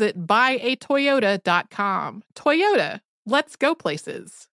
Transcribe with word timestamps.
buyatoyota.com. 0.00 2.22
Toyota, 2.34 3.00
let's 3.24 3.56
go 3.56 3.74
places. 3.74 4.48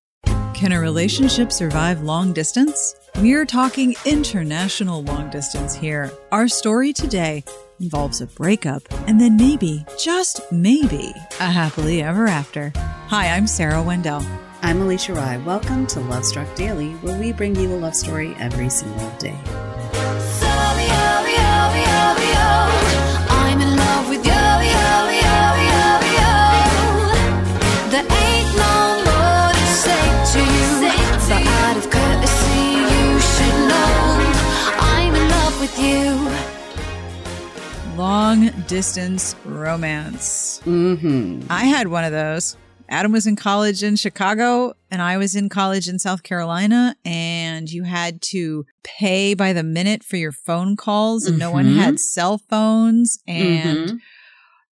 Can 0.54 0.72
a 0.72 0.80
relationship 0.80 1.52
survive 1.52 2.04
long 2.04 2.32
distance? 2.32 2.96
We're 3.18 3.46
talking 3.46 3.96
international 4.06 5.04
long 5.04 5.30
distance 5.30 5.76
here. 5.76 6.10
Our 6.32 6.48
story 6.48 6.94
today 6.94 7.44
involves 7.80 8.22
a 8.22 8.28
breakup 8.28 8.84
and 9.08 9.20
then 9.20 9.36
maybe, 9.36 9.86
just 10.00 10.40
maybe, 10.52 11.14
a 11.40 11.52
happily 11.52 12.02
ever 12.02 12.28
after. 12.28 12.72
Hi, 13.08 13.36
I'm 13.36 13.48
Sarah 13.48 13.84
Wendell. 13.84 14.26
I'm 14.62 14.80
Alisha 14.80 15.16
Rai. 15.16 15.40
Welcome 15.40 15.86
to 15.88 16.00
Love 16.00 16.24
Struck 16.24 16.56
Daily, 16.56 16.92
where 17.02 17.20
we 17.20 17.34
bring 17.34 17.56
you 17.56 17.74
a 17.74 17.76
love 17.76 17.96
story 17.96 18.34
every 18.40 18.70
single 18.70 19.10
day. 19.18 19.38
There 27.94 28.02
ain't 28.02 28.56
no 28.58 29.04
more 29.06 29.52
to 29.54 29.68
say 29.84 30.06
to 30.34 30.40
you. 30.40 30.70
But 31.30 31.46
out 31.46 31.78
of 31.78 31.86
courtesy, 31.92 32.62
you 32.82 33.20
should 33.20 33.58
know 33.70 33.92
I'm 34.80 35.14
in 35.14 35.30
love 35.30 35.60
with 35.62 35.78
you. 35.78 36.04
Long 37.96 38.50
distance 38.66 39.36
romance. 39.46 40.60
Mm-hmm. 40.66 41.44
I 41.52 41.66
had 41.66 41.88
one 41.88 42.04
of 42.04 42.12
those. 42.12 42.58
Adam 42.90 43.12
was 43.12 43.28
in 43.28 43.36
college 43.36 43.84
in 43.84 43.96
Chicago 43.96 44.74
and 44.90 45.00
I 45.00 45.18
was 45.18 45.36
in 45.36 45.48
college 45.50 45.88
in 45.88 46.00
South 46.00 46.24
Carolina 46.24 46.96
and 47.06 47.70
you 47.72 47.84
had 47.84 48.24
to 48.32 48.66
pay 48.84 49.36
by 49.36 49.54
the 49.54 49.62
minute 49.64 50.04
for 50.04 50.18
your 50.18 50.32
phone 50.32 50.76
calls 50.76 51.28
and 51.28 51.38
no 51.38 51.52
one 51.52 51.76
had 51.76 52.00
cell 52.00 52.40
phones 52.50 53.20
and 53.28 53.90
Mhm. 53.92 54.00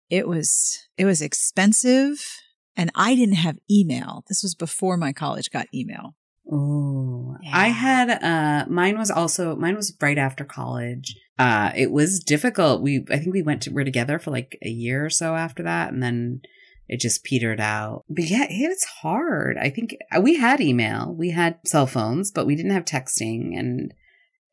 it 0.10 0.28
was 0.28 0.80
it 0.98 1.06
was 1.06 1.22
expensive 1.22 2.20
and 2.82 2.92
I 2.96 3.14
didn't 3.14 3.36
have 3.36 3.60
email. 3.70 4.26
This 4.28 4.42
was 4.42 4.56
before 4.56 4.98
my 4.98 5.14
college 5.14 5.52
got 5.52 5.68
email. 5.72 6.16
Oh, 6.52 7.38
I 7.54 7.68
had 7.68 8.10
uh 8.10 8.66
mine 8.68 8.98
was 8.98 9.12
also 9.12 9.56
mine 9.56 9.76
was 9.76 9.96
right 10.02 10.18
after 10.18 10.44
college. 10.44 11.16
Uh 11.38 11.72
it 11.76 11.92
was 11.92 12.20
difficult. 12.20 12.82
We 12.82 13.06
I 13.12 13.20
think 13.20 13.34
we 13.34 13.44
went 13.44 13.62
to 13.64 13.70
we're 13.70 13.86
together 13.86 14.18
for 14.18 14.32
like 14.32 14.58
a 14.64 14.70
year 14.70 15.06
or 15.06 15.12
so 15.12 15.36
after 15.36 15.62
that 15.64 15.94
and 15.94 16.02
then 16.02 16.42
it 16.88 17.00
just 17.00 17.24
petered 17.24 17.62
out. 17.62 18.04
But 18.10 18.26
yeah, 18.26 18.48
it's 18.50 18.84
hard. 18.86 19.58
I 19.58 19.70
think 19.70 19.96
uh, 20.12 20.20
we 20.20 20.38
had 20.38 20.60
email, 20.60 21.14
we 21.16 21.30
had 21.30 21.60
cell 21.64 21.86
phones, 21.86 22.32
but 22.32 22.48
we 22.48 22.56
didn't 22.56 22.74
have 22.74 22.84
texting 22.84 23.58
and 23.58 23.94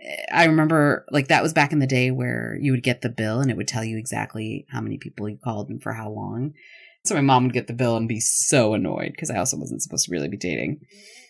eh, 0.03 0.27
I 0.31 0.45
remember 0.45 1.07
like 1.11 1.29
that 1.29 1.43
was 1.43 1.55
back 1.55 1.73
in 1.73 1.79
the 1.79 1.87
day 1.87 2.11
where 2.11 2.59
you 2.61 2.73
would 2.73 2.83
get 2.83 3.01
the 3.01 3.09
bill 3.09 3.41
and 3.41 3.51
it 3.51 3.57
would 3.57 3.69
tell 3.69 3.85
you 3.85 3.97
exactly 3.97 4.67
how 4.71 4.83
many 4.83 4.99
people 4.99 5.31
you 5.31 5.39
called 5.43 5.71
and 5.71 5.83
for 5.83 5.95
how 5.95 6.11
long. 6.11 6.53
So 7.05 7.15
my 7.15 7.21
mom 7.21 7.45
would 7.45 7.53
get 7.53 7.67
the 7.69 7.73
bill 7.73 7.97
and 7.97 8.09
be 8.09 8.21
so 8.21 8.75
annoyed 8.75 9.13
because 9.13 9.31
I 9.31 9.37
also 9.39 9.57
wasn't 9.57 9.83
supposed 9.83 10.07
to 10.07 10.13
really 10.13 10.29
be 10.29 10.37
dating. 10.37 10.81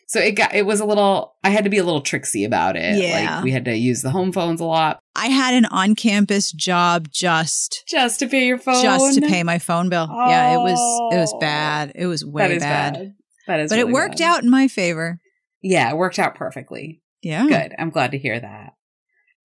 So 0.09 0.19
it 0.21 0.33
got 0.33 0.55
it 0.55 0.65
was 0.65 0.81
a 0.81 0.87
little 0.87 1.37
I 1.45 1.51
had 1.51 1.65
to 1.65 1.71
be 1.71 1.77
a 1.79 1.84
little 1.84 2.01
tricksy 2.01 2.45
about 2.45 2.77
it. 2.77 2.97
Yeah. 3.01 3.37
Like 3.37 3.45
we 3.45 3.53
had 3.53 3.67
to 3.67 3.77
use 3.77 4.01
the 4.03 4.11
home 4.11 4.33
phones 4.33 4.61
a 4.61 4.65
lot 4.65 5.01
I 5.15 5.27
had 5.27 5.53
an 5.55 5.67
on-campus 5.67 6.53
job 6.53 7.09
just 7.12 7.84
just 7.87 8.19
to 8.21 8.27
pay 8.29 8.47
your 8.47 8.59
phone. 8.59 8.83
just 8.83 9.15
to 9.17 9.21
pay 9.21 9.43
my 9.43 9.59
phone 9.59 9.89
bill. 9.91 10.09
Yeah, 10.11 10.55
it 10.55 10.59
was 10.59 10.79
it 11.12 11.19
was 11.21 11.33
Oh. 11.34 11.39
bad. 11.41 11.93
It 11.95 12.06
was 12.06 12.25
way 12.25 12.59
bad. 12.59 12.95
bad. 12.95 13.15
That 13.47 13.61
is 13.61 13.71
But 13.71 13.79
it 13.79 13.89
worked 13.89 14.19
bad. 14.19 14.37
out 14.39 14.43
in 14.43 14.50
my 14.50 14.67
favor. 14.69 15.21
Yeah, 15.62 15.91
it 15.91 15.97
worked 15.97 16.19
out 16.19 16.35
perfectly. 16.35 17.03
Yeah. 17.23 17.47
Good. 17.47 17.75
I'm 17.79 17.91
glad 17.91 18.12
to 18.12 18.19
hear 18.19 18.39
that. 18.41 18.73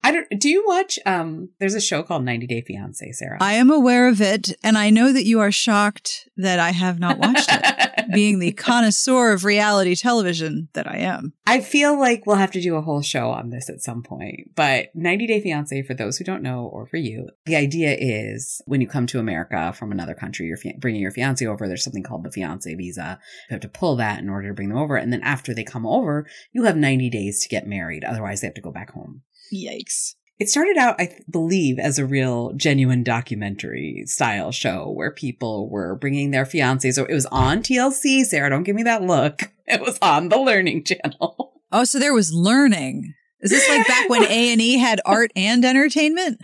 I 0.03 0.11
don't 0.11 0.27
do 0.37 0.49
you 0.49 0.65
watch 0.67 0.99
um 1.05 1.49
there's 1.59 1.75
a 1.75 1.81
show 1.81 2.03
called 2.03 2.25
90 2.25 2.47
Day 2.47 2.61
Fiance, 2.61 3.11
Sarah. 3.13 3.37
I 3.39 3.53
am 3.53 3.71
aware 3.71 4.07
of 4.07 4.21
it, 4.21 4.51
and 4.63 4.77
I 4.77 4.89
know 4.89 5.13
that 5.13 5.25
you 5.25 5.39
are 5.39 5.51
shocked 5.51 6.27
that 6.37 6.59
I 6.59 6.71
have 6.71 6.99
not 6.99 7.19
watched 7.19 7.49
it, 7.49 8.05
being 8.13 8.39
the 8.39 8.51
connoisseur 8.51 9.31
of 9.31 9.45
reality 9.45 9.95
television 9.95 10.67
that 10.73 10.89
I 10.89 10.97
am. 10.97 11.33
I 11.47 11.61
feel 11.61 11.97
like 11.97 12.25
we'll 12.25 12.35
have 12.35 12.51
to 12.51 12.61
do 12.61 12.75
a 12.75 12.81
whole 12.81 13.01
show 13.01 13.29
on 13.29 13.49
this 13.49 13.69
at 13.69 13.81
some 13.81 14.03
point. 14.03 14.51
But 14.55 14.89
90 14.93 15.27
Day 15.27 15.41
Fiance, 15.41 15.81
for 15.83 15.93
those 15.93 16.17
who 16.17 16.25
don't 16.25 16.43
know, 16.43 16.65
or 16.65 16.85
for 16.85 16.97
you, 16.97 17.29
the 17.45 17.55
idea 17.55 17.95
is 17.97 18.61
when 18.65 18.81
you 18.81 18.87
come 18.87 19.07
to 19.07 19.19
America 19.19 19.73
from 19.73 19.91
another 19.91 20.15
country, 20.15 20.47
you're 20.47 20.57
fi- 20.57 20.77
bringing 20.79 21.01
your 21.01 21.11
fiance 21.11 21.45
over. 21.45 21.67
There's 21.67 21.83
something 21.83 22.03
called 22.03 22.23
the 22.23 22.31
fiance 22.31 22.73
visa. 22.73 23.19
You 23.49 23.53
have 23.53 23.61
to 23.61 23.69
pull 23.69 23.95
that 23.97 24.19
in 24.19 24.29
order 24.29 24.49
to 24.49 24.53
bring 24.53 24.69
them 24.69 24.77
over. 24.77 24.97
And 24.97 25.13
then 25.13 25.21
after 25.21 25.53
they 25.53 25.63
come 25.63 25.85
over, 25.85 26.27
you 26.51 26.63
have 26.63 26.75
90 26.75 27.09
days 27.09 27.41
to 27.43 27.49
get 27.49 27.67
married. 27.67 28.03
Otherwise, 28.03 28.41
they 28.41 28.47
have 28.47 28.55
to 28.55 28.61
go 28.61 28.71
back 28.71 28.91
home. 28.91 29.21
Yikes. 29.53 30.15
It 30.39 30.49
started 30.49 30.77
out, 30.77 30.99
I 30.99 31.15
believe, 31.29 31.77
as 31.79 31.99
a 31.99 32.05
real 32.05 32.53
genuine 32.53 33.03
documentary 33.03 34.03
style 34.07 34.51
show 34.51 34.89
where 34.91 35.11
people 35.11 35.69
were 35.69 35.95
bringing 35.95 36.31
their 36.31 36.43
fiancés. 36.43 36.93
So 36.93 37.05
it 37.05 37.13
was 37.13 37.27
on 37.27 37.61
TLC, 37.61 38.23
Sarah. 38.23 38.49
Don't 38.49 38.63
give 38.63 38.75
me 38.75 38.83
that 38.83 39.03
look. 39.03 39.41
It 39.65 39.79
was 39.79 39.97
on 40.01 40.27
the 40.27 40.37
Learning 40.37 40.83
Channel. 40.83 41.53
Oh, 41.71 41.85
so 41.85 41.97
there 41.97 42.13
was 42.13 42.33
learning. 42.33 43.13
Is 43.43 43.51
this 43.51 43.69
like 43.69 43.85
back 43.85 44.09
when 44.09 44.23
A 44.29 44.53
and 44.53 44.61
E 44.61 44.77
had 44.77 45.01
art 45.05 45.31
and 45.35 45.63
entertainment? 45.65 46.39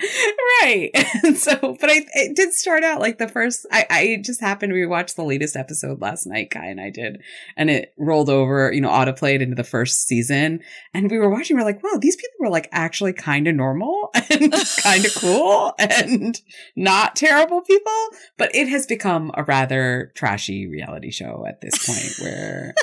right. 0.62 0.92
And 1.24 1.38
so, 1.38 1.78
but 1.80 1.90
I 1.90 2.06
it 2.14 2.36
did 2.36 2.54
start 2.54 2.84
out 2.84 3.00
like 3.00 3.18
the 3.18 3.28
first. 3.30 3.66
I 3.72 3.86
I 3.90 4.22
just 4.24 4.42
happened 4.42 4.74
to 4.74 4.86
watch 4.86 5.16
the 5.16 5.24
latest 5.24 5.56
episode 5.56 6.02
last 6.02 6.28
night. 6.28 6.52
Kai 6.52 6.66
and 6.66 6.82
I 6.82 6.90
did, 6.90 7.22
and 7.56 7.70
it 7.70 7.94
rolled 7.98 8.30
over. 8.30 8.72
You 8.74 8.82
know, 8.82 8.90
autoplayed 8.90 9.40
into 9.40 9.56
the 9.56 9.64
first 9.64 10.08
season, 10.08 10.60
and 10.94 11.10
we 11.10 11.18
were 11.18 11.30
watching. 11.30 11.56
We 11.56 11.64
are 11.64 11.66
like, 11.66 11.82
wow, 11.82 11.98
these 12.00 12.18
people 12.18 12.36
were 12.42 12.50
like 12.50 12.68
actually 12.74 13.14
kind 13.14 13.48
of 13.48 13.56
normal 13.56 14.10
and 14.30 14.54
kind 14.84 15.06
of 15.06 15.16
cool 15.16 15.74
and 15.80 16.40
not 16.76 17.16
terrible 17.16 17.62
people. 17.62 18.08
But 18.38 18.54
it 18.54 18.68
has 18.68 18.86
become 18.86 19.32
a 19.36 19.44
rather 19.44 20.12
trashy 20.16 20.68
reality 20.68 21.12
show 21.12 21.46
at 21.48 21.62
this 21.62 21.86
point 21.86 22.28
where. 22.28 22.76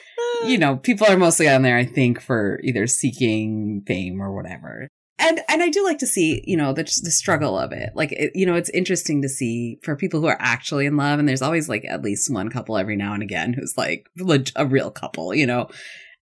You 0.44 0.58
know, 0.58 0.76
people 0.76 1.06
are 1.06 1.16
mostly 1.16 1.48
on 1.48 1.62
there, 1.62 1.76
I 1.76 1.84
think, 1.84 2.20
for 2.20 2.60
either 2.62 2.86
seeking 2.86 3.82
fame 3.86 4.20
or 4.20 4.34
whatever. 4.34 4.88
And 5.18 5.40
and 5.48 5.62
I 5.62 5.70
do 5.70 5.82
like 5.82 5.98
to 5.98 6.06
see, 6.06 6.42
you 6.46 6.56
know, 6.56 6.72
the 6.72 6.82
the 6.82 7.10
struggle 7.10 7.58
of 7.58 7.72
it. 7.72 7.90
Like, 7.94 8.12
it, 8.12 8.32
you 8.34 8.44
know, 8.44 8.54
it's 8.54 8.68
interesting 8.70 9.22
to 9.22 9.28
see 9.28 9.78
for 9.82 9.96
people 9.96 10.20
who 10.20 10.26
are 10.26 10.36
actually 10.38 10.84
in 10.84 10.96
love, 10.96 11.18
and 11.18 11.28
there's 11.28 11.42
always 11.42 11.68
like 11.68 11.84
at 11.88 12.02
least 12.02 12.32
one 12.32 12.50
couple 12.50 12.76
every 12.76 12.96
now 12.96 13.14
and 13.14 13.22
again 13.22 13.54
who's 13.54 13.78
like 13.78 14.08
a 14.56 14.66
real 14.66 14.90
couple, 14.90 15.34
you 15.34 15.46
know, 15.46 15.68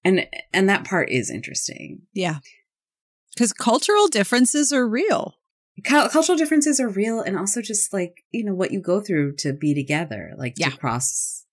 and 0.05 0.26
and 0.52 0.69
that 0.69 0.84
part 0.84 1.10
is 1.10 1.28
interesting. 1.28 2.02
Yeah, 2.12 2.38
because 3.34 3.52
cultural 3.52 4.06
differences 4.06 4.72
are 4.72 4.87
real. 4.87 5.34
cultural 5.82 6.38
differences 6.38 6.78
are 6.78 6.88
real, 6.88 7.20
and 7.20 7.37
also 7.37 7.60
just 7.60 7.93
like 7.93 8.22
you 8.31 8.44
know 8.44 8.55
what 8.55 8.70
you 8.70 8.81
go 8.81 9.00
through 9.00 9.34
to 9.38 9.52
be 9.52 9.75
together, 9.75 10.34
like 10.38 10.55
yeah. 10.56 10.70
to 10.70 10.76
cross 10.76 11.44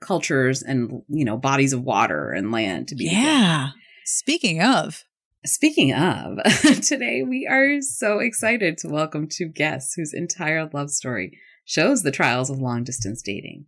cultures 0.00 0.62
and 0.62 1.02
you 1.08 1.24
know 1.24 1.36
bodies 1.36 1.72
of 1.72 1.82
water 1.82 2.30
and 2.30 2.52
land 2.52 2.88
to 2.88 2.94
be 2.94 3.04
yeah 3.04 3.68
together. 3.68 3.72
speaking 4.04 4.62
of 4.62 5.04
speaking 5.44 5.92
of 5.92 6.38
today 6.82 7.22
we 7.22 7.46
are 7.46 7.80
so 7.80 8.18
excited 8.18 8.78
to 8.78 8.88
welcome 8.88 9.28
two 9.28 9.48
guests 9.48 9.94
whose 9.94 10.14
entire 10.14 10.68
love 10.72 10.90
story 10.90 11.38
shows 11.64 12.02
the 12.02 12.10
trials 12.10 12.48
of 12.48 12.58
long 12.58 12.84
distance 12.84 13.20
dating 13.22 13.66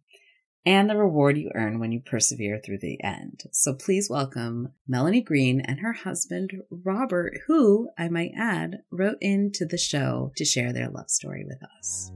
and 0.69 0.91
the 0.91 0.97
reward 0.97 1.39
you 1.39 1.51
earn 1.55 1.79
when 1.81 1.93
you 1.93 2.01
persevere 2.01 2.61
through 2.63 2.77
the 2.77 3.03
end. 3.03 3.45
So 3.53 3.73
please 3.73 4.11
welcome 4.11 4.73
Melanie 4.87 5.23
Greene 5.23 5.63
and 5.63 5.81
her 5.81 5.95
husband 5.95 6.53
Robert, 6.71 7.39
who 7.47 7.89
I 7.97 8.09
might 8.09 8.33
add 8.37 8.81
wrote 8.91 9.17
into 9.23 9.65
the 9.65 9.79
show 9.79 10.31
to 10.37 10.45
share 10.45 10.75
their 10.75 10.91
love 10.91 11.09
story 11.09 11.47
with 11.47 11.63
us. 11.79 12.13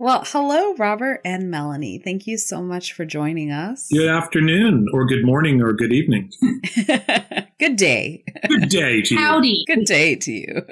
Well, 0.00 0.22
hello, 0.24 0.72
Robert 0.76 1.20
and 1.26 1.50
Melanie. 1.50 1.98
Thank 1.98 2.26
you 2.26 2.38
so 2.38 2.62
much 2.62 2.94
for 2.94 3.04
joining 3.04 3.50
us. 3.50 3.86
Good 3.92 4.08
afternoon, 4.08 4.86
or 4.94 5.04
good 5.04 5.26
morning, 5.26 5.60
or 5.60 5.74
good 5.74 5.92
evening. 5.92 6.32
good 7.60 7.76
day. 7.76 8.24
Good 8.48 8.70
day 8.70 9.02
to 9.02 9.14
you. 9.14 9.20
Howdy. 9.20 9.64
Good 9.66 9.84
day 9.84 10.16
to 10.16 10.32
you. 10.32 10.62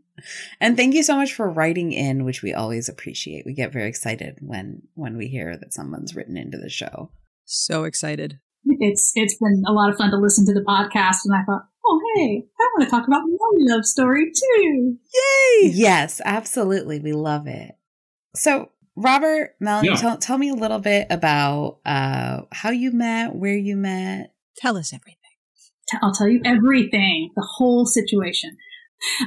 and 0.62 0.78
thank 0.78 0.94
you 0.94 1.02
so 1.02 1.14
much 1.14 1.34
for 1.34 1.50
writing 1.50 1.92
in, 1.92 2.24
which 2.24 2.42
we 2.42 2.54
always 2.54 2.88
appreciate. 2.88 3.44
We 3.44 3.52
get 3.52 3.70
very 3.70 3.86
excited 3.86 4.38
when 4.40 4.80
when 4.94 5.18
we 5.18 5.28
hear 5.28 5.58
that 5.58 5.74
someone's 5.74 6.16
written 6.16 6.38
into 6.38 6.56
the 6.56 6.70
show. 6.70 7.10
So 7.44 7.84
excited. 7.84 8.40
It's 8.64 9.12
it's 9.14 9.36
been 9.36 9.62
a 9.68 9.72
lot 9.72 9.90
of 9.90 9.98
fun 9.98 10.10
to 10.10 10.16
listen 10.16 10.46
to 10.46 10.54
the 10.54 10.64
podcast, 10.66 11.26
and 11.26 11.34
I 11.34 11.44
thought, 11.44 11.66
oh 11.84 12.00
hey, 12.16 12.46
I 12.58 12.68
want 12.74 12.84
to 12.84 12.90
talk 12.90 13.06
about 13.06 13.24
my 13.26 13.74
love 13.74 13.84
story 13.84 14.32
too. 14.34 14.96
Yay! 15.12 15.68
Yes, 15.68 16.22
absolutely. 16.24 16.98
We 16.98 17.12
love 17.12 17.46
it. 17.46 17.74
So, 18.34 18.70
Robert, 18.96 19.54
Melanie, 19.60 19.88
yeah. 19.88 19.96
tell, 19.96 20.18
tell 20.18 20.38
me 20.38 20.50
a 20.50 20.54
little 20.54 20.78
bit 20.78 21.06
about 21.10 21.78
uh, 21.84 22.42
how 22.52 22.70
you 22.70 22.92
met, 22.92 23.34
where 23.34 23.56
you 23.56 23.76
met. 23.76 24.34
Tell 24.56 24.76
us 24.76 24.92
everything. 24.92 25.16
I'll 26.02 26.12
tell 26.12 26.28
you 26.28 26.40
everything, 26.44 27.30
the 27.34 27.46
whole 27.56 27.86
situation. 27.86 28.56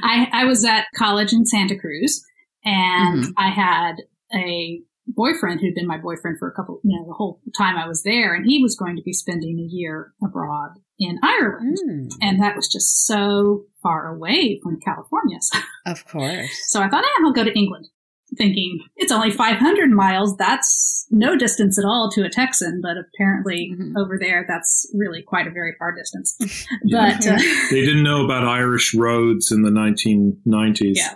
I, 0.02 0.28
I 0.32 0.44
was 0.44 0.64
at 0.64 0.86
college 0.96 1.32
in 1.32 1.46
Santa 1.46 1.78
Cruz 1.78 2.24
and 2.64 3.24
mm-hmm. 3.24 3.30
I 3.36 3.50
had 3.50 3.96
a 4.34 4.80
boyfriend 5.06 5.60
who'd 5.60 5.74
been 5.74 5.86
my 5.86 5.98
boyfriend 5.98 6.38
for 6.38 6.48
a 6.48 6.54
couple, 6.54 6.80
you 6.82 6.98
know, 6.98 7.06
the 7.06 7.12
whole 7.12 7.40
time 7.56 7.76
I 7.76 7.86
was 7.86 8.02
there. 8.02 8.34
And 8.34 8.46
he 8.46 8.62
was 8.62 8.76
going 8.76 8.96
to 8.96 9.02
be 9.02 9.12
spending 9.12 9.58
a 9.58 9.68
year 9.74 10.12
abroad 10.22 10.70
in 10.98 11.18
Ireland. 11.22 11.78
Mm. 11.86 12.12
And 12.22 12.40
that 12.40 12.56
was 12.56 12.68
just 12.68 13.04
so 13.04 13.64
far 13.82 14.14
away 14.14 14.60
from 14.62 14.80
California. 14.80 15.38
of 15.86 16.06
course. 16.06 16.48
So 16.68 16.80
I 16.80 16.88
thought, 16.88 17.04
eh, 17.04 17.24
I'll 17.24 17.32
go 17.32 17.44
to 17.44 17.58
England 17.58 17.88
thinking 18.36 18.80
it's 18.96 19.12
only 19.12 19.30
500 19.30 19.90
miles. 19.90 20.36
That's 20.36 21.06
no 21.10 21.36
distance 21.36 21.78
at 21.78 21.84
all 21.84 22.10
to 22.12 22.24
a 22.24 22.30
Texan, 22.30 22.80
but 22.82 22.96
apparently 22.96 23.72
mm-hmm. 23.72 23.96
over 23.96 24.18
there, 24.18 24.44
that's 24.48 24.90
really 24.94 25.22
quite 25.22 25.46
a 25.46 25.50
very 25.50 25.74
far 25.78 25.94
distance. 25.94 26.36
but 26.90 27.26
uh, 27.26 27.38
they 27.70 27.84
didn't 27.84 28.02
know 28.02 28.24
about 28.24 28.44
Irish 28.44 28.94
roads 28.94 29.50
in 29.50 29.62
the 29.62 29.70
1990s. 29.70 30.94
Yeah. 30.96 31.14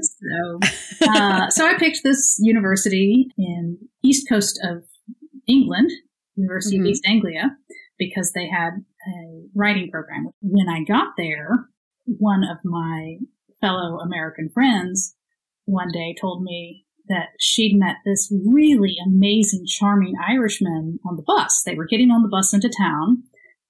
So, 0.00 0.60
uh, 1.08 1.50
so 1.50 1.66
I 1.66 1.76
picked 1.78 2.02
this 2.02 2.38
university 2.40 3.28
in 3.36 3.78
east 4.02 4.28
coast 4.28 4.58
of 4.64 4.84
England, 5.46 5.90
University 6.36 6.76
mm-hmm. 6.76 6.86
of 6.86 6.90
East 6.90 7.04
Anglia, 7.06 7.56
because 7.98 8.32
they 8.34 8.48
had 8.48 8.70
a 9.08 9.42
writing 9.54 9.90
program. 9.90 10.30
When 10.40 10.68
I 10.68 10.82
got 10.84 11.08
there, 11.18 11.50
one 12.04 12.42
of 12.44 12.58
my 12.64 13.16
fellow 13.60 13.98
American 14.00 14.50
friends 14.52 15.14
one 15.66 15.90
day 15.92 16.14
told 16.18 16.42
me 16.42 16.86
that 17.08 17.28
she'd 17.38 17.76
met 17.76 17.96
this 18.04 18.32
really 18.44 18.96
amazing, 19.06 19.64
charming 19.66 20.14
Irishman 20.28 20.98
on 21.04 21.16
the 21.16 21.22
bus. 21.22 21.62
They 21.64 21.74
were 21.74 21.86
getting 21.86 22.10
on 22.10 22.22
the 22.22 22.28
bus 22.28 22.52
into 22.52 22.68
town, 22.68 23.22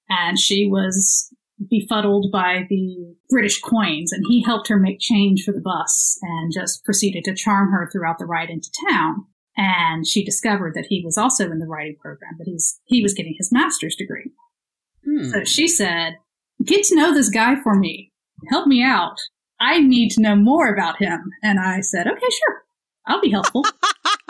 and 0.09 0.39
she 0.39 0.67
was 0.67 1.31
befuddled 1.69 2.31
by 2.31 2.65
the 2.69 3.15
British 3.29 3.59
coins, 3.61 4.11
and 4.11 4.23
he 4.27 4.43
helped 4.43 4.67
her 4.67 4.77
make 4.77 4.99
change 4.99 5.43
for 5.43 5.51
the 5.51 5.61
bus 5.61 6.17
and 6.21 6.51
just 6.53 6.83
proceeded 6.83 7.23
to 7.25 7.35
charm 7.35 7.71
her 7.71 7.89
throughout 7.91 8.19
the 8.19 8.25
ride 8.25 8.49
into 8.49 8.69
town. 8.89 9.25
And 9.55 10.05
she 10.05 10.23
discovered 10.23 10.75
that 10.75 10.85
he 10.87 11.01
was 11.03 11.17
also 11.17 11.49
in 11.49 11.57
the 11.57 11.65
writing 11.65 11.97
program, 11.99 12.35
that 12.37 12.47
he's 12.47 12.79
he 12.85 13.01
was 13.01 13.13
getting 13.13 13.35
his 13.37 13.51
master's 13.51 13.95
degree. 13.95 14.31
Hmm. 15.03 15.29
So 15.29 15.43
she 15.45 15.67
said, 15.67 16.17
"Get 16.63 16.85
to 16.85 16.95
know 16.95 17.13
this 17.13 17.29
guy 17.29 17.55
for 17.61 17.73
me. 17.73 18.11
Help 18.49 18.67
me 18.67 18.83
out." 18.83 19.17
I 19.59 19.79
need 19.79 20.09
to 20.11 20.21
know 20.21 20.35
more 20.35 20.71
about 20.73 20.97
him. 21.01 21.31
And 21.43 21.59
I 21.59 21.81
said, 21.81 22.07
okay, 22.07 22.19
sure. 22.19 22.63
I'll 23.07 23.21
be 23.21 23.31
helpful. 23.31 23.63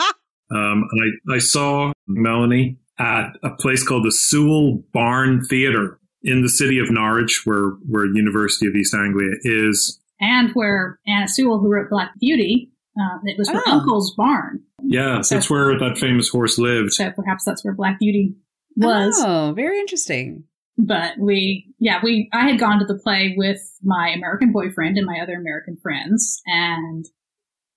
um, 0.51 0.87
and 0.91 1.19
I, 1.29 1.35
I 1.35 1.39
saw 1.39 1.91
Melanie 2.07 2.77
at 2.99 3.31
a 3.43 3.51
place 3.51 3.85
called 3.85 4.05
the 4.05 4.11
Sewell 4.11 4.83
Barn 4.93 5.43
Theater 5.43 5.99
in 6.23 6.41
the 6.41 6.49
city 6.49 6.79
of 6.79 6.89
Norwich, 6.89 7.41
where, 7.45 7.71
where 7.87 8.05
University 8.05 8.67
of 8.67 8.75
East 8.75 8.93
Anglia 8.93 9.33
is. 9.43 9.99
And 10.19 10.51
where 10.53 10.99
Anna 11.07 11.27
Sewell, 11.27 11.59
who 11.59 11.71
wrote 11.71 11.89
Black 11.89 12.11
Beauty, 12.19 12.71
uh, 12.99 13.19
it 13.23 13.37
was 13.37 13.49
her 13.49 13.61
oh. 13.67 13.79
uncle's 13.79 14.13
barn. 14.15 14.63
Yeah, 14.83 15.21
so, 15.21 15.35
that's 15.35 15.49
where 15.49 15.77
that 15.77 15.97
famous 15.97 16.29
horse 16.29 16.57
lived. 16.57 16.93
So 16.93 17.11
perhaps 17.11 17.43
that's 17.43 17.63
where 17.63 17.73
Black 17.73 17.99
Beauty 17.99 18.35
was. 18.75 19.15
Oh, 19.23 19.53
very 19.55 19.79
interesting 19.79 20.45
but 20.77 21.17
we 21.19 21.73
yeah 21.79 21.99
we 22.03 22.29
i 22.33 22.47
had 22.47 22.59
gone 22.59 22.79
to 22.79 22.85
the 22.85 22.99
play 22.99 23.33
with 23.37 23.59
my 23.83 24.09
american 24.09 24.51
boyfriend 24.51 24.97
and 24.97 25.05
my 25.05 25.19
other 25.21 25.33
american 25.33 25.75
friends 25.81 26.41
and 26.45 27.05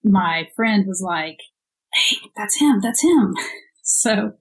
my 0.05 0.49
friend 0.55 0.87
was 0.87 1.03
like 1.05 1.39
hey 1.95 2.17
that's 2.37 2.59
him 2.61 2.81
that's 2.81 3.03
him. 3.03 3.35
So 3.93 4.35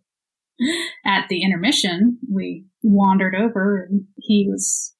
at 1.06 1.28
the 1.28 1.42
intermission 1.42 2.20
we 2.32 2.66
wandered 2.84 3.34
over 3.34 3.84
and 3.84 4.04
he 4.18 4.48
was 4.48 4.94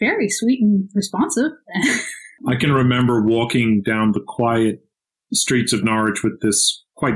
very 0.00 0.28
sweet 0.28 0.60
and 0.60 0.88
responsive. 0.92 1.52
I 2.48 2.56
can 2.56 2.72
remember 2.72 3.22
walking 3.22 3.80
down 3.86 4.10
the 4.10 4.24
quiet 4.26 4.80
streets 5.32 5.72
of 5.72 5.84
norwich 5.84 6.24
with 6.24 6.40
this 6.40 6.82
quite 6.96 7.14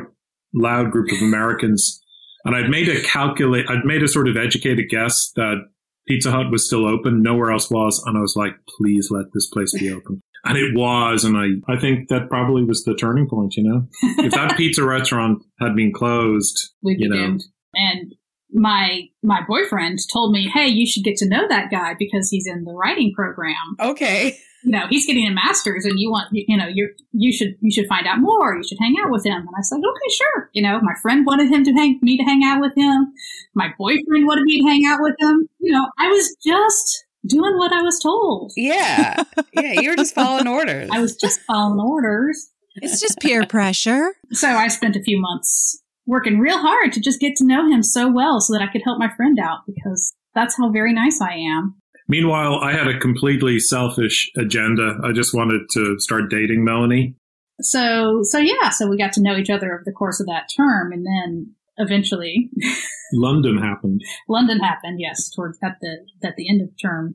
loud 0.55 0.93
group 0.93 1.11
of 1.11 1.21
americans 1.23 2.00
and 2.47 2.55
I'd 2.55 2.71
made 2.71 2.88
a 2.88 3.03
calculate, 3.03 3.67
I'd 3.69 3.85
made 3.85 4.05
a 4.05 4.09
sort 4.09 4.29
of 4.29 4.37
educated 4.37 4.88
guess 4.88 5.33
that 5.35 5.69
Pizza 6.07 6.31
Hut 6.31 6.51
was 6.51 6.67
still 6.67 6.87
open, 6.87 7.23
nowhere 7.23 7.51
else 7.51 7.71
was, 7.71 8.03
and 8.07 8.17
I 8.17 8.21
was 8.21 8.37
like, 8.37 8.53
please 8.79 9.09
let 9.11 9.27
this 9.33 9.49
place 9.49 9.73
be 9.79 9.93
open. 9.93 10.21
And 10.45 10.57
it 10.57 10.77
was, 10.77 11.25
and 11.25 11.37
I, 11.37 11.73
I 11.73 11.77
think 11.77 12.09
that 12.09 12.29
probably 12.29 12.63
was 12.63 12.85
the 12.85 12.95
turning 12.95 13.29
point, 13.29 13.57
you 13.57 13.65
know? 13.65 13.89
if 14.25 14.33
that 14.33 14.57
pizza 14.57 14.85
restaurant 14.85 15.43
had 15.61 15.75
been 15.75 15.93
closed, 15.93 16.73
We'd 16.83 17.01
you 17.01 17.09
know. 17.09 17.39
And 17.75 18.15
my 18.53 19.03
my 19.25 19.41
boyfriend 19.47 19.99
told 20.13 20.33
me, 20.33 20.49
"Hey, 20.49 20.69
you 20.69 20.87
should 20.87 21.03
get 21.03 21.17
to 21.17 21.29
know 21.29 21.49
that 21.49 21.71
guy 21.71 21.95
because 21.99 22.31
he's 22.31 22.47
in 22.47 22.63
the 22.65 22.73
writing 22.73 23.13
program." 23.15 23.57
Okay 23.81 24.39
you 24.67 24.73
know, 24.73 24.87
he's 24.91 25.07
getting 25.07 25.29
a 25.29 25.31
master's 25.31 25.85
and 25.85 25.95
you 25.97 26.11
want, 26.11 26.27
you 26.33 26.57
know, 26.57 26.67
you 26.67 26.93
you 27.13 27.33
should, 27.33 27.55
you 27.61 27.71
should 27.71 27.87
find 27.87 28.05
out 28.05 28.19
more. 28.19 28.57
You 28.57 28.65
should 28.67 28.79
hang 28.81 28.97
out 29.01 29.13
with 29.13 29.25
him. 29.25 29.39
And 29.39 29.55
I 29.57 29.63
said, 29.63 29.77
okay, 29.77 30.15
sure. 30.17 30.51
You 30.55 30.63
know, 30.63 30.81
my 30.81 30.95
friend 31.01 31.25
wanted 31.25 31.53
him 31.53 31.63
to 31.63 31.73
hang, 31.73 32.01
me 32.03 32.17
to 32.17 32.25
hang 32.25 32.43
out 32.43 32.61
with 32.61 32.77
him. 32.77 33.13
My 33.55 33.69
boyfriend 33.79 34.27
wanted 34.27 34.43
me 34.43 34.61
to 34.61 34.67
hang 34.67 34.85
out 34.85 34.99
with 35.01 35.15
him. 35.21 35.49
You 35.61 35.71
know, 35.71 35.87
I 36.01 36.09
was 36.09 36.37
just 36.45 37.05
doing 37.25 37.57
what 37.59 37.73
I 37.73 37.81
was 37.81 38.01
told. 38.01 38.55
Yeah. 38.57 39.23
Yeah. 39.53 39.81
You 39.81 39.91
were 39.91 39.97
just 39.97 40.17
following 40.17 40.49
orders. 40.49 40.91
I 40.93 40.99
was 40.99 41.15
just 41.15 41.41
following 41.47 41.79
orders. 41.79 42.51
It's 42.83 43.01
just 43.01 43.21
peer 43.21 43.47
pressure. 43.47 44.15
So 44.33 44.49
I 44.49 44.67
spent 44.67 44.97
a 44.97 45.03
few 45.03 45.21
months 45.21 45.81
working 46.07 46.41
real 46.41 46.59
hard 46.59 46.93
to 46.93 47.01
just 47.01 47.21
get 47.21 47.37
to 47.37 47.47
know 47.47 47.71
him 47.71 47.85
so 47.85 48.11
well 48.11 48.41
so 48.41 48.53
that 48.53 48.63
I 48.63 48.71
could 48.71 48.83
help 48.85 48.99
my 48.99 49.11
friend 49.17 49.39
out 49.39 49.61
because 49.65 50.13
that's 50.35 50.57
how 50.57 50.71
very 50.71 50.93
nice 50.93 51.21
I 51.21 51.35
am. 51.35 51.77
Meanwhile, 52.09 52.61
I 52.63 52.73
had 52.73 52.87
a 52.87 52.99
completely 52.99 53.59
selfish 53.59 54.31
agenda. 54.37 54.99
I 55.03 55.13
just 55.13 55.35
wanted 55.35 55.63
to 55.73 55.99
start 55.99 56.31
dating 56.31 56.65
Melanie. 56.65 57.17
So, 57.61 58.21
so 58.23 58.39
yeah, 58.39 58.71
so 58.71 58.87
we 58.87 58.99
got 58.99 59.13
to 59.15 59.23
know 59.23 59.37
each 59.37 59.51
other 59.51 59.75
over 59.75 59.83
the 59.85 59.93
course 59.93 60.21
of 60.21 60.27
that 60.27 60.49
term, 60.57 60.93
and 60.93 61.07
then 61.07 61.55
eventually 61.79 62.51
London 63.13 63.59
happened. 63.59 64.03
London 64.29 64.59
happened. 64.59 65.01
Yes, 65.01 65.31
towards 65.31 65.59
at 65.63 65.79
the 65.81 66.07
at 66.23 66.37
the 66.37 66.49
end 66.49 66.61
of 66.61 66.69
term, 66.81 67.15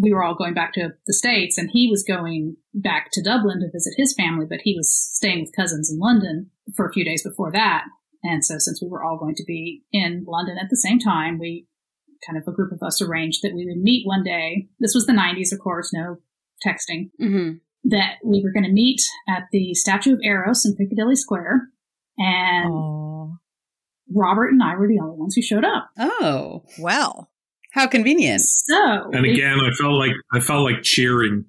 we 0.00 0.12
were 0.12 0.22
all 0.22 0.34
going 0.34 0.54
back 0.54 0.72
to 0.74 0.90
the 1.06 1.12
states, 1.12 1.58
and 1.58 1.70
he 1.70 1.88
was 1.88 2.04
going 2.04 2.56
back 2.74 3.10
to 3.12 3.22
Dublin 3.22 3.60
to 3.60 3.70
visit 3.70 3.94
his 3.96 4.14
family, 4.14 4.46
but 4.48 4.60
he 4.62 4.74
was 4.76 4.92
staying 4.92 5.40
with 5.40 5.56
cousins 5.56 5.90
in 5.92 5.98
London 5.98 6.50
for 6.74 6.86
a 6.86 6.92
few 6.92 7.04
days 7.04 7.22
before 7.22 7.52
that. 7.52 7.84
And 8.24 8.44
so, 8.44 8.54
since 8.58 8.80
we 8.80 8.88
were 8.88 9.04
all 9.04 9.18
going 9.18 9.34
to 9.34 9.44
be 9.44 9.82
in 9.92 10.24
London 10.26 10.56
at 10.60 10.70
the 10.70 10.76
same 10.76 10.98
time, 10.98 11.38
we 11.38 11.66
kind 12.26 12.38
of 12.38 12.46
a 12.46 12.52
group 12.52 12.72
of 12.72 12.82
us 12.82 13.02
arranged 13.02 13.40
that 13.42 13.54
we 13.54 13.66
would 13.66 13.82
meet 13.82 14.06
one 14.06 14.22
day. 14.22 14.68
This 14.80 14.94
was 14.94 15.06
the 15.06 15.12
90s, 15.12 15.52
of 15.52 15.60
course, 15.60 15.92
no 15.92 16.18
texting. 16.66 17.10
Mm-hmm. 17.20 17.58
That 17.84 18.18
we 18.24 18.42
were 18.44 18.52
going 18.52 18.64
to 18.64 18.72
meet 18.72 19.00
at 19.28 19.48
the 19.50 19.74
Statue 19.74 20.12
of 20.12 20.20
Eros 20.22 20.64
in 20.64 20.76
Piccadilly 20.76 21.16
Square. 21.16 21.62
And 22.16 23.32
Robert 24.14 24.48
and 24.48 24.62
I 24.62 24.76
were 24.76 24.86
the 24.86 25.00
only 25.00 25.16
ones 25.16 25.34
who 25.34 25.42
showed 25.42 25.64
up. 25.64 25.90
Oh, 25.98 26.62
well, 26.78 27.28
how 27.72 27.86
convenient. 27.86 28.40
So, 28.42 29.10
And 29.12 29.24
again, 29.26 29.58
I 29.58 29.70
felt 29.80 29.94
like 29.94 30.12
I 30.32 30.40
felt 30.40 30.62
like 30.62 30.82
cheering 30.82 31.44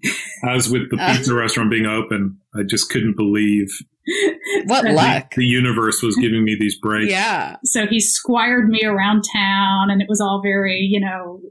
as 0.49 0.69
with 0.69 0.89
the 0.89 0.97
Uh. 0.99 1.15
pizza 1.15 1.33
restaurant 1.35 1.69
being 1.69 1.85
open. 1.85 2.37
I 2.55 2.63
just 2.67 2.89
couldn't 2.89 3.15
believe 3.15 3.67
what 4.65 4.85
luck. 4.85 5.33
the 5.35 5.45
universe 5.45 6.01
was 6.01 6.15
giving 6.15 6.43
me 6.43 6.55
these 6.59 6.77
breaks. 6.79 7.11
Yeah. 7.11 7.57
So 7.63 7.85
he 7.87 7.99
squired 7.99 8.67
me 8.69 8.83
around 8.83 9.23
town, 9.33 9.89
and 9.89 10.01
it 10.01 10.07
was 10.09 10.19
all 10.21 10.41
very, 10.41 10.79
you 10.79 10.99
know, 10.99 11.41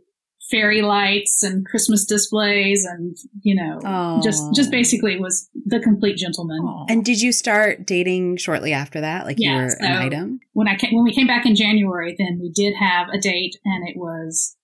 fairy 0.51 0.83
lights 0.83 1.43
and 1.43 1.65
Christmas 1.65 2.05
displays, 2.05 2.85
and 2.85 3.17
you 3.43 3.55
know, 3.55 4.21
just 4.23 4.43
just 4.55 4.71
basically 4.71 5.19
was 5.19 5.49
the 5.67 5.81
complete 5.81 6.17
gentleman. 6.19 6.61
And 6.89 7.05
did 7.05 7.21
you 7.23 7.33
start 7.33 7.87
dating 7.87 8.37
shortly 8.37 8.73
after 8.73 9.01
that? 9.01 9.25
Like 9.25 9.39
you 9.39 9.51
Yeah, 9.51 9.63
were 9.65 9.71
so 9.71 9.77
an 9.87 9.93
item? 9.93 10.41
When 10.53 10.69
I 10.69 10.77
came, 10.77 10.95
when 10.95 11.05
we 11.05 11.15
came 11.15 11.27
back 11.27 11.47
in 11.47 11.55
January, 11.57 12.15
then 12.19 12.39
we 12.41 12.51
did 12.51 12.75
have 12.75 13.09
a 13.09 13.19
date, 13.19 13.57
and 13.65 13.89
it 13.89 13.97
was 13.97 14.57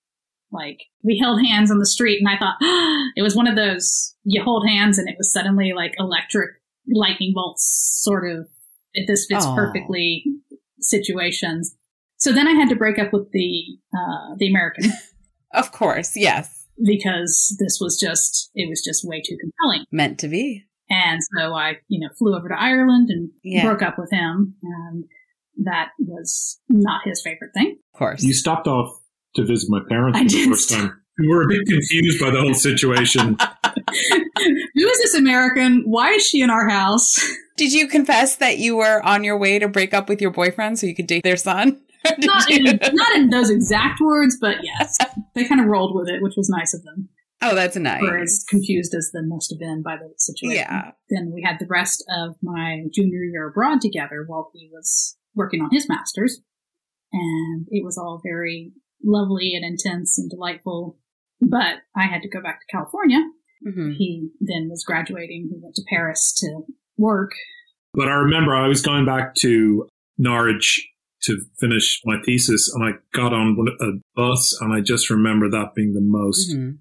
like 0.52 0.78
we 1.02 1.18
held 1.18 1.40
hands 1.44 1.70
on 1.70 1.78
the 1.78 1.86
street, 1.86 2.20
and 2.20 2.28
I 2.28 2.38
thought 2.38 2.56
it 3.16 3.22
was 3.22 3.36
one 3.36 3.46
of 3.46 3.56
those 3.56 4.14
you 4.24 4.42
hold 4.42 4.66
hands, 4.68 4.98
and 4.98 5.08
it 5.08 5.16
was 5.18 5.32
suddenly 5.32 5.72
like 5.74 5.94
electric 5.98 6.50
lightning 6.92 7.32
bolts, 7.34 7.98
sort 8.02 8.30
of. 8.30 8.48
It, 8.94 9.06
this 9.06 9.26
fits 9.28 9.44
Aw. 9.44 9.54
perfectly 9.54 10.24
situations. 10.80 11.74
So 12.16 12.32
then 12.32 12.48
I 12.48 12.52
had 12.52 12.68
to 12.70 12.76
break 12.76 12.98
up 12.98 13.12
with 13.12 13.30
the 13.32 13.62
uh, 13.94 14.34
the 14.38 14.48
American 14.48 14.90
Of 15.54 15.72
course, 15.72 16.16
yes. 16.16 16.66
because 16.84 17.56
this 17.58 17.78
was 17.80 17.98
just 17.98 18.50
it 18.54 18.68
was 18.68 18.82
just 18.84 19.06
way 19.06 19.20
too 19.24 19.36
compelling. 19.40 19.84
Meant 19.90 20.18
to 20.20 20.28
be. 20.28 20.64
And 20.90 21.20
so 21.36 21.52
I, 21.54 21.74
you 21.88 22.00
know, 22.00 22.08
flew 22.18 22.34
over 22.34 22.48
to 22.48 22.58
Ireland 22.58 23.08
and 23.10 23.30
Yeah. 23.42 23.64
broke 23.64 23.82
up 23.82 23.98
with 23.98 24.10
him, 24.10 24.54
and 24.62 25.04
that 25.64 25.88
was 25.98 26.58
not 26.68 27.02
his 27.04 27.20
favorite 27.22 27.50
thing. 27.54 27.76
Of 27.94 27.98
course. 27.98 28.22
You 28.22 28.32
stopped 28.34 28.66
off 28.66 28.98
to 29.38 29.44
visit 29.44 29.70
my 29.70 29.80
parents 29.88 30.18
I 30.18 30.24
for 30.24 30.28
the 30.28 30.46
first 30.50 30.70
time. 30.70 31.00
We 31.18 31.26
were 31.26 31.42
a 31.42 31.48
bit 31.48 31.66
confused 31.66 32.20
by 32.20 32.30
the 32.30 32.40
whole 32.40 32.54
situation. 32.54 33.36
Who 34.74 34.88
is 34.88 34.98
this 34.98 35.14
American? 35.14 35.82
Why 35.86 36.10
is 36.12 36.26
she 36.26 36.42
in 36.42 36.50
our 36.50 36.68
house? 36.68 37.18
Did 37.56 37.72
you 37.72 37.88
confess 37.88 38.36
that 38.36 38.58
you 38.58 38.76
were 38.76 39.04
on 39.04 39.24
your 39.24 39.36
way 39.36 39.58
to 39.58 39.66
break 39.66 39.92
up 39.92 40.08
with 40.08 40.20
your 40.20 40.30
boyfriend 40.30 40.78
so 40.78 40.86
you 40.86 40.94
could 40.94 41.08
date 41.08 41.24
their 41.24 41.36
son? 41.36 41.80
Not 42.18 42.48
in, 42.48 42.64
not 42.64 43.16
in 43.16 43.28
those 43.28 43.50
exact 43.50 44.00
words, 44.00 44.38
but 44.40 44.58
yes, 44.62 44.96
they 45.34 45.44
kind 45.44 45.60
of 45.60 45.66
rolled 45.66 45.96
with 45.96 46.08
it, 46.08 46.22
which 46.22 46.34
was 46.36 46.48
nice 46.48 46.72
of 46.72 46.84
them. 46.84 47.08
Oh, 47.42 47.54
that's 47.56 47.76
nice. 47.76 48.02
Or 48.02 48.18
as 48.18 48.44
confused 48.48 48.94
as 48.94 49.10
they 49.12 49.20
must 49.22 49.50
have 49.50 49.58
been 49.58 49.82
by 49.82 49.96
the 49.96 50.12
situation. 50.16 50.58
Yeah. 50.58 50.92
Then 51.10 51.32
we 51.34 51.42
had 51.42 51.58
the 51.58 51.66
rest 51.68 52.04
of 52.08 52.36
my 52.40 52.84
junior 52.94 53.24
year 53.24 53.48
abroad 53.48 53.80
together 53.80 54.24
while 54.26 54.50
he 54.54 54.70
was 54.72 55.16
working 55.34 55.60
on 55.60 55.70
his 55.72 55.88
master's. 55.88 56.40
And 57.12 57.66
it 57.70 57.84
was 57.84 57.98
all 57.98 58.20
very 58.22 58.72
lovely 59.02 59.54
and 59.54 59.64
intense 59.64 60.18
and 60.18 60.28
delightful. 60.30 60.98
But 61.40 61.76
I 61.96 62.06
had 62.06 62.22
to 62.22 62.28
go 62.28 62.40
back 62.42 62.60
to 62.60 62.66
California. 62.76 63.20
Mhm. 63.66 63.94
He 63.96 64.30
then 64.40 64.68
was 64.68 64.84
graduating. 64.84 65.48
He 65.50 65.58
went 65.60 65.74
to 65.76 65.82
Paris 65.88 66.32
to 66.40 66.62
work. 66.96 67.32
But 67.94 68.08
I 68.08 68.14
remember 68.14 68.54
I 68.54 68.68
was 68.68 68.82
going 68.82 69.04
back 69.06 69.34
to 69.36 69.88
Norwich 70.18 70.88
to 71.24 71.40
finish 71.58 72.00
my 72.04 72.20
thesis, 72.24 72.72
and 72.72 72.84
I 72.84 72.92
got 73.12 73.32
on 73.32 73.56
a 73.80 73.92
bus, 74.14 74.56
and 74.60 74.72
I 74.72 74.80
just 74.80 75.10
remember 75.10 75.50
that 75.50 75.74
being 75.74 75.92
the 75.94 76.00
most 76.00 76.54
Mhm. 76.54 76.78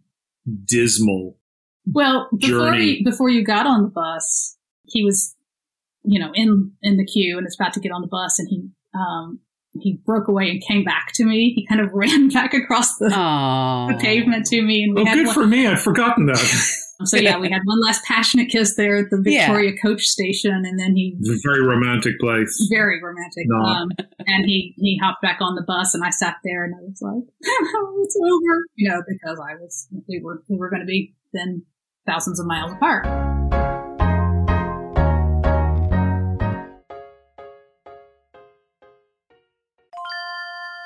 dismal. 0.66 1.40
Well, 1.88 2.30
before 2.38 2.72
Journey. 2.72 2.98
you, 3.00 3.04
before 3.04 3.30
you 3.30 3.44
got 3.44 3.66
on 3.66 3.82
the 3.84 3.90
bus, 3.90 4.58
he 4.86 5.04
was, 5.04 5.36
you 6.04 6.20
know, 6.20 6.32
in 6.34 6.74
in 6.82 6.98
the 6.98 7.06
queue 7.06 7.38
and 7.38 7.46
was 7.46 7.56
about 7.60 7.74
to 7.74 7.80
get 7.80 7.92
on 7.92 8.02
the 8.02 8.08
bus, 8.08 8.38
and 8.40 8.48
he 8.50 8.70
um 8.94 9.40
he 9.82 10.00
broke 10.06 10.28
away 10.28 10.50
and 10.50 10.62
came 10.68 10.84
back 10.84 11.12
to 11.16 11.26
me. 11.26 11.54
He 11.56 11.66
kind 11.68 11.82
of 11.82 11.90
ran 11.94 12.30
back 12.30 12.54
across 12.54 12.98
the, 12.98 13.10
the 13.10 13.98
pavement 14.02 14.46
to 14.48 14.62
me, 14.62 14.84
and 14.84 14.96
we 14.96 15.02
Oh, 15.02 15.06
had 15.06 15.16
good 15.16 15.26
one, 15.28 15.34
for 15.34 15.48
me. 15.48 15.68
I'd 15.68 15.80
forgotten 15.80 16.26
that. 16.28 16.38
so 17.06 17.18
yeah, 17.18 17.38
we 17.38 17.50
had 17.50 17.62
one 17.66 17.80
last 17.82 18.04
passionate 18.06 18.50
kiss 18.50 18.76
there 18.76 18.98
at 18.98 19.10
the 19.12 19.22
Yeah. 19.26 19.46
Victoria 19.48 19.74
coach 19.82 20.02
station, 20.04 20.64
and 20.66 20.80
then 20.80 20.96
he 20.96 21.16
It's 21.20 21.46
a 21.46 21.48
very 21.50 21.62
romantic 21.66 22.20
place. 22.20 22.68
very 22.72 23.02
romantic. 23.02 23.46
No. 23.46 23.58
Um, 23.66 23.90
and 24.26 24.46
he 24.46 24.74
he 24.78 25.00
hopped 25.02 25.22
back 25.22 25.38
on 25.42 25.56
the 25.56 25.64
bus, 25.68 25.94
and 25.94 26.04
I 26.04 26.10
sat 26.10 26.38
there, 26.44 26.64
and 26.64 26.74
I 26.76 26.80
was 26.82 27.00
like, 27.02 27.24
"It's 27.42 28.18
over," 28.20 28.64
you 28.76 28.90
know, 28.90 29.02
because 29.08 29.40
I 29.40 29.56
was 29.62 29.88
we 30.08 30.20
were 30.24 30.44
we 30.50 30.58
were 30.58 30.70
going 30.70 30.82
to 30.82 30.88
be 30.88 31.16
then 31.34 31.64
thousands 32.08 32.40
of 32.40 32.48
miles 32.48 32.72
apart. 32.72 33.06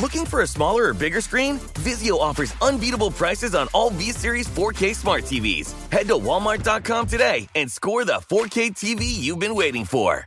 Looking 0.00 0.26
for 0.26 0.42
a 0.42 0.46
smaller 0.46 0.88
or 0.88 0.94
bigger 0.94 1.20
screen? 1.20 1.58
Vizio 1.80 2.18
offers 2.18 2.52
unbeatable 2.60 3.12
prices 3.12 3.54
on 3.54 3.68
all 3.72 3.90
V-Series 3.90 4.48
4K 4.48 4.94
smart 4.94 5.22
TVs. 5.24 5.72
Head 5.90 6.08
to 6.08 6.14
walmart.com 6.14 7.06
today 7.06 7.48
and 7.54 7.70
score 7.70 8.04
the 8.04 8.14
4K 8.14 8.70
TV 8.72 9.04
you've 9.04 9.38
been 9.38 9.54
waiting 9.54 9.84
for. 9.84 10.26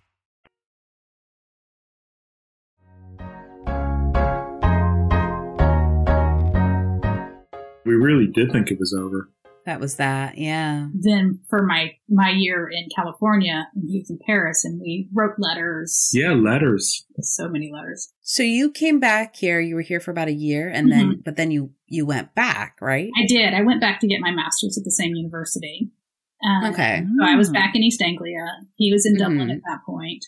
We 7.86 7.93
really 7.95 8.27
did 8.27 8.51
think 8.51 8.69
it 8.69 8.79
was 8.79 8.93
over. 8.93 9.29
That 9.67 9.81
was 9.81 9.97
that, 9.97 10.38
yeah. 10.38 10.88
Then 10.93 11.41
for 11.50 11.62
my 11.62 11.91
my 12.07 12.29
year 12.29 12.69
in 12.71 12.88
California, 12.95 13.67
and 13.75 13.89
he 13.89 14.00
was 14.00 14.09
in 14.09 14.17
Paris, 14.25 14.63
and 14.63 14.79
we 14.79 15.09
wrote 15.13 15.33
letters. 15.38 16.09
Yeah, 16.13 16.31
letters. 16.31 17.03
So 17.19 17.50
many 17.50 17.69
letters. 17.69 18.13
So 18.21 18.43
you 18.43 18.71
came 18.71 19.01
back 19.01 19.36
here. 19.36 19.59
You 19.59 19.75
were 19.75 19.81
here 19.81 20.00
for 20.00 20.12
about 20.12 20.29
a 20.29 20.33
year, 20.33 20.69
and 20.69 20.89
then 20.89 21.21
but 21.25 21.36
then 21.36 21.51
you 21.51 21.71
you 21.86 22.05
went 22.05 22.33
back, 22.33 22.77
right? 22.81 23.12
I 23.21 23.25
did. 23.27 23.53
I 23.53 23.62
went 23.62 23.81
back 23.81 24.00
to 24.00 24.07
get 24.07 24.21
my 24.21 24.31
master's 24.31 24.77
at 24.77 24.86
the 24.86 24.91
same 24.91 25.13
university. 25.15 25.91
Um, 26.45 26.71
Okay. 26.71 27.03
So 27.19 27.25
I 27.25 27.36
was 27.36 27.50
back 27.50 27.75
in 27.75 27.83
East 27.83 28.01
Anglia. 28.01 28.45
He 28.77 28.93
was 28.93 29.05
in 29.05 29.17
Dublin 29.17 29.50
Mhm. 29.50 29.55
at 29.55 29.62
that 29.67 29.79
point. 29.86 30.24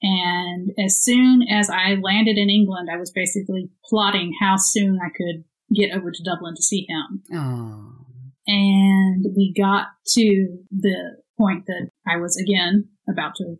And 0.00 0.70
as 0.82 0.96
soon 1.04 1.42
as 1.42 1.68
I 1.68 1.96
landed 1.96 2.38
in 2.38 2.48
England, 2.48 2.88
I 2.90 2.96
was 2.96 3.10
basically 3.10 3.68
plotting 3.84 4.32
how 4.40 4.56
soon 4.56 4.98
I 5.04 5.10
could 5.14 5.44
get 5.74 5.90
over 5.94 6.10
to 6.10 6.22
Dublin 6.22 6.54
to 6.54 6.62
see 6.62 6.86
him. 6.88 7.22
Oh. 7.34 8.06
And 8.48 9.26
we 9.36 9.52
got 9.56 9.88
to 10.14 10.58
the 10.70 11.18
point 11.38 11.66
that 11.66 11.90
I 12.06 12.16
was 12.16 12.36
again 12.36 12.88
about 13.08 13.34
to 13.36 13.56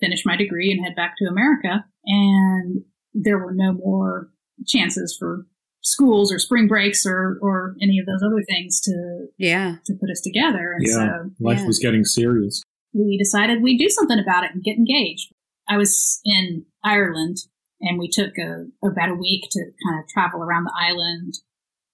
finish 0.00 0.24
my 0.24 0.36
degree 0.36 0.70
and 0.70 0.84
head 0.84 0.94
back 0.94 1.14
to 1.18 1.24
America. 1.28 1.84
And 2.06 2.82
there 3.14 3.38
were 3.38 3.54
no 3.54 3.72
more 3.72 4.28
chances 4.66 5.16
for 5.18 5.46
schools 5.82 6.32
or 6.32 6.38
spring 6.38 6.68
breaks 6.68 7.06
or, 7.06 7.38
or 7.40 7.74
any 7.82 7.98
of 7.98 8.06
those 8.06 8.22
other 8.22 8.42
things 8.46 8.80
to, 8.82 9.26
Yeah. 9.38 9.76
to 9.86 9.94
put 9.94 10.10
us 10.10 10.20
together. 10.20 10.72
And 10.76 10.84
Yeah, 10.86 10.92
so 10.92 11.30
life 11.40 11.60
yeah, 11.60 11.66
was 11.66 11.78
getting 11.78 12.04
serious. 12.04 12.62
we 12.92 13.16
decided 13.18 13.62
we'd 13.62 13.78
do 13.78 13.88
something 13.88 14.18
about 14.18 14.44
it 14.44 14.50
and 14.54 14.62
get 14.62 14.76
engaged. 14.76 15.32
I 15.68 15.78
was 15.78 16.20
in 16.24 16.66
Ireland 16.84 17.38
and 17.80 17.98
we 17.98 18.08
took 18.08 18.36
a, 18.38 18.66
about 18.86 19.10
a 19.10 19.14
week 19.14 19.44
to 19.50 19.60
kind 19.86 20.00
of 20.02 20.08
travel 20.08 20.42
around 20.42 20.64
the 20.64 20.74
island 20.78 21.34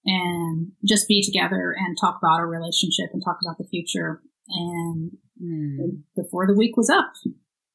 and 0.06 0.72
just 0.84 1.08
be 1.08 1.22
together 1.22 1.74
and 1.78 1.96
talk 2.00 2.18
about 2.22 2.38
our 2.40 2.46
relationship 2.48 3.10
and 3.12 3.22
talk 3.24 3.38
about 3.44 3.58
the 3.58 3.64
future. 3.64 4.20
And 4.48 5.12
Hmm. 5.42 5.78
before 6.14 6.46
the 6.46 6.54
week 6.54 6.76
was 6.76 6.88
up, 6.88 7.10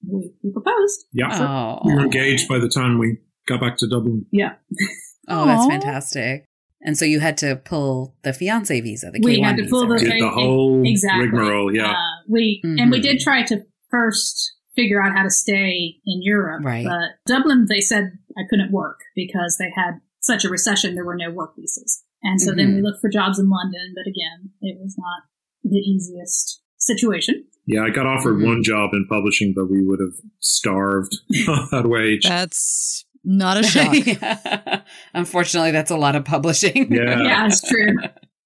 we, 0.08 0.32
we 0.42 0.52
proposed. 0.52 1.06
Yeah. 1.12 1.78
We 1.84 1.94
were 1.94 2.02
engaged 2.02 2.48
by 2.48 2.58
the 2.58 2.70
time 2.70 2.98
we 3.00 3.18
got 3.48 3.60
back 3.60 3.76
to 3.78 3.88
Dublin. 3.88 4.26
Yeah. 4.32 4.54
Oh, 5.32 5.46
that's 5.46 5.62
Aw. 5.66 5.70
fantastic. 5.70 6.46
And 6.82 6.98
so 6.98 7.06
you 7.06 7.20
had 7.20 7.38
to 7.40 7.58
pull 7.58 8.16
the 8.24 8.34
fiance 8.34 8.82
visa, 8.82 9.12
the 9.12 9.20
we 9.24 9.38
K1 9.38 9.44
had 9.44 9.58
to 9.58 9.68
pull 9.70 9.86
visa, 9.86 10.06
the, 10.06 10.10
right? 10.12 10.22
The 10.22 10.30
whole 10.32 10.82
exactly. 10.88 11.26
rigmarole, 11.26 11.76
yeah. 11.76 11.92
Uh, 11.92 11.96
we 12.28 12.62
and 12.64 12.90
we 12.90 13.00
Mhm. 13.00 13.04
did 13.04 13.20
try 13.20 13.44
to 13.44 13.62
first 13.92 14.54
figure 14.76 15.04
out 15.04 15.16
how 15.16 15.22
to 15.22 15.30
stay 15.30 15.98
in 16.06 16.24
Europe, 16.24 16.64
Right. 16.66 16.84
But 16.86 17.22
Dublin, 17.32 17.68
they 17.70 17.80
said 17.82 18.14
I 18.40 18.42
couldn't 18.50 18.72
work 18.72 19.02
because 19.16 19.58
they 19.60 19.70
had 19.76 20.00
such 20.22 20.46
a 20.46 20.50
recession. 20.50 20.96
There 20.96 21.06
were 21.06 21.16
no 21.18 21.30
work 21.30 21.56
visas, 21.56 22.04
and 22.24 22.42
so 22.42 22.54
then 22.54 22.70
Mhm. 22.72 22.76
we 22.76 22.82
looked 22.82 23.02
for 23.02 23.10
jobs 23.10 23.40
in 23.40 23.50
London. 23.50 23.94
But 23.96 24.08
again, 24.10 24.52
it 24.62 24.78
was 24.80 24.96
not 24.98 25.24
the 25.64 25.78
easiest 25.80 26.62
situation. 26.78 27.46
Yeah, 27.66 27.84
I 27.84 27.90
got 27.92 28.06
offered 28.08 28.38
Mm-hmm. 28.38 28.46
one 28.48 28.64
job 28.64 28.92
in 28.94 29.06
publishing, 29.08 29.54
but 29.56 29.70
we 29.70 29.84
would 29.86 30.00
have 30.00 30.16
starved 30.40 31.16
at 31.74 31.88
wage. 31.88 32.24
That's 32.28 33.06
not 33.24 33.58
a 33.58 33.64
shock. 33.74 33.96
Yeah. 34.06 34.82
Unfortunately, 35.14 35.72
that's 35.72 35.92
a 35.92 35.98
lot 35.98 36.16
of 36.16 36.26
publishing. 36.26 36.92
Yeah. 36.92 37.22
Yeah, 37.22 37.46
it's 37.48 37.62
true. 37.68 37.96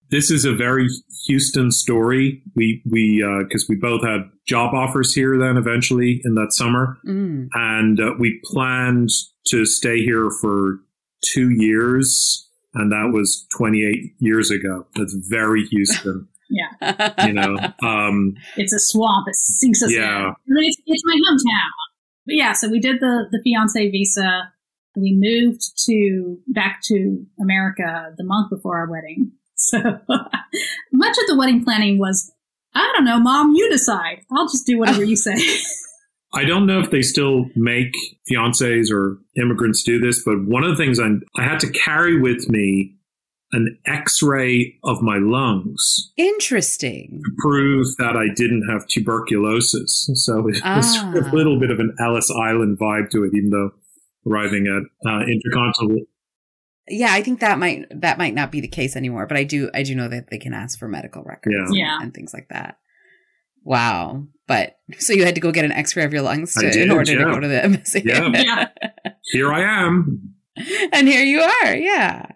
This 0.10 0.30
is 0.30 0.46
a 0.46 0.54
very 0.54 0.88
Houston 1.26 1.72
story. 1.72 2.44
We 2.56 2.84
we 2.92 3.24
because 3.48 3.66
we 3.70 3.76
both 3.76 4.04
had 4.04 4.30
job 4.48 4.74
offers 4.76 5.14
here 5.14 5.38
then 5.40 5.58
eventually 5.58 6.22
in 6.26 6.36
that 6.36 6.52
summer, 6.52 6.98
Mm. 7.08 7.48
and 7.54 8.00
uh, 8.00 8.12
we 8.20 8.40
planned 8.44 9.10
to 9.48 9.66
stay 9.66 10.04
here 10.04 10.30
for 10.42 10.82
two 11.34 11.50
years, 11.50 12.48
and 12.74 12.92
that 12.92 13.12
was 13.14 13.46
28 13.58 14.16
years 14.20 14.52
ago. 14.52 14.86
That's 14.96 15.14
very 15.14 15.66
Houston, 15.66 16.28
Yeah, 16.50 17.26
you 17.26 17.34
know. 17.34 17.56
Um, 17.82 18.36
it's 18.58 18.74
a 18.74 18.80
swamp. 18.80 19.28
It 19.28 19.36
sinks 19.36 19.82
us 19.82 19.92
Yeah. 19.92 20.34
It's, 20.48 20.78
it's 20.86 21.04
my 21.06 21.16
hometown. 21.16 21.70
But 22.26 22.36
yeah, 22.36 22.54
so 22.54 22.70
we 22.70 22.80
did 22.80 23.00
the 23.00 23.26
the 23.32 23.42
fiance 23.44 23.90
visa. 23.90 24.54
We 24.96 25.18
moved 25.18 25.64
to 25.86 26.38
back 26.48 26.82
to 26.86 27.26
America 27.42 28.14
the 28.18 28.24
month 28.24 28.50
before 28.50 28.78
our 28.78 28.90
wedding. 28.90 29.32
So 29.56 29.78
much 29.80 31.18
of 31.18 31.28
the 31.28 31.36
wedding 31.38 31.64
planning 31.64 31.98
was, 31.98 32.34
I 32.76 32.92
don't 32.94 33.06
know, 33.06 33.18
mom, 33.20 33.54
you 33.56 33.70
decide. 33.70 34.24
I'll 34.30 34.48
just 34.48 34.66
do 34.66 34.78
whatever 34.78 35.06
you 35.06 35.16
say. 35.16 35.36
I 36.36 36.46
don't 36.46 36.65
know 36.65 36.80
if 36.80 36.89
they 36.89 37.02
still 37.04 37.46
make 37.56 37.93
fiancés 38.32 38.91
or 38.91 39.17
immigrants 39.39 39.84
do 39.84 40.00
this, 40.00 40.24
but 40.24 40.43
one 40.46 40.63
of 40.63 40.69
the 40.72 40.76
things 40.84 41.00
I, 41.00 41.10
I 41.39 41.43
had 41.43 41.60
to 41.62 41.69
carry 41.72 42.19
with 42.19 42.50
me 42.50 42.96
an 43.52 43.78
X-ray 43.86 44.80
of 44.84 45.04
my 45.04 45.17
lungs 45.19 46.12
Interesting. 46.17 47.22
to 47.24 47.32
prove 47.38 47.86
that 48.00 48.15
I 48.17 48.34
didn't 48.34 48.67
have 48.67 48.88
tuberculosis. 48.88 50.10
So 50.15 50.39
it 50.39 50.43
was 50.46 50.62
Ah. 50.63 51.13
a 51.15 51.36
little 51.36 51.60
bit 51.60 51.69
of 51.69 51.80
an 51.80 51.96
Ellis 52.00 52.32
Island 52.32 52.80
vibe 52.80 53.12
to 53.12 53.24
it, 53.26 53.32
even 53.36 53.52
though 53.52 53.72
arriving 54.28 54.65
at 54.65 55.08
uh, 55.08 55.24
Intercontinental. 55.28 56.06
Yeah, 56.89 57.10
I 57.13 57.22
think 57.22 57.41
that 57.41 57.60
might 57.60 57.86
that 58.02 58.17
might 58.17 58.34
not 58.34 58.52
be 58.52 58.60
the 58.60 58.67
case 58.67 58.96
anymore, 58.96 59.28
but 59.28 59.38
I 59.38 59.43
do 59.43 59.69
I 59.74 59.84
do 59.84 59.93
know 59.93 60.08
that 60.10 60.32
they 60.32 60.39
can 60.39 60.54
ask 60.54 60.78
for 60.80 60.88
medical 60.88 61.22
records 61.24 61.54
Yeah. 61.56 61.65
and, 61.65 61.76
Yeah. 61.76 61.98
and 62.02 62.13
things 62.13 62.34
like 62.34 62.48
that. 62.50 62.78
Wow. 63.63 64.28
But 64.54 65.00
so 65.00 65.13
you 65.13 65.26
had 65.26 65.36
to 65.36 65.42
go 65.42 65.52
get 65.52 65.66
an 65.66 65.72
x-ray 65.72 66.04
of 66.04 66.13
your 66.13 66.22
lungs 66.22 66.56
I 66.58 66.62
to, 66.62 66.68
in 66.68 66.74
did, 66.74 66.92
order 66.92 67.16
to 67.18 67.24
go 67.24 67.39
to 67.39 67.48
the 67.48 67.63
embassy. 67.63 68.04
Yeah. 68.06 68.28
yeah. 68.34 68.68
Here 69.32 69.52
I 69.52 69.62
am. 69.62 70.36
and 70.94 71.08
here 71.08 71.24
you 71.24 71.42
are. 71.42 71.76
Yeah. 71.76 72.28